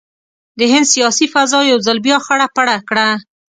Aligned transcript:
د 0.59 0.61
هند 0.71 0.85
سیاسي 0.93 1.25
فضا 1.33 1.59
یو 1.71 1.77
ځل 1.87 1.97
بیا 2.05 2.17
خړه 2.25 2.47
پړه 2.55 2.77
کړه. 2.89 3.07